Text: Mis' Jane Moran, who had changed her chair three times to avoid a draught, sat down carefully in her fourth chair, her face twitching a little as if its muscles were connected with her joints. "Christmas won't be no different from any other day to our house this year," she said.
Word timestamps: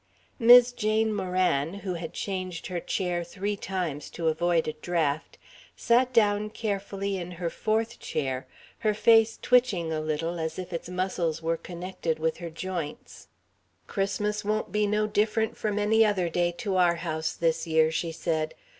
Mis' 0.39 0.71
Jane 0.71 1.13
Moran, 1.13 1.75
who 1.85 1.93
had 1.93 2.11
changed 2.11 2.65
her 2.65 2.79
chair 2.79 3.23
three 3.23 3.55
times 3.55 4.09
to 4.09 4.29
avoid 4.29 4.67
a 4.67 4.73
draught, 4.73 5.37
sat 5.75 6.11
down 6.11 6.49
carefully 6.49 7.17
in 7.17 7.33
her 7.33 7.51
fourth 7.51 7.99
chair, 7.99 8.47
her 8.79 8.95
face 8.95 9.37
twitching 9.39 9.93
a 9.93 10.01
little 10.01 10.39
as 10.39 10.57
if 10.57 10.73
its 10.73 10.89
muscles 10.89 11.43
were 11.43 11.55
connected 11.55 12.17
with 12.17 12.37
her 12.37 12.49
joints. 12.49 13.27
"Christmas 13.85 14.43
won't 14.43 14.71
be 14.71 14.87
no 14.87 15.05
different 15.05 15.55
from 15.55 15.77
any 15.77 16.03
other 16.03 16.29
day 16.29 16.51
to 16.57 16.77
our 16.77 16.95
house 16.95 17.33
this 17.33 17.67
year," 17.67 17.91
she 17.91 18.11
said. 18.11 18.55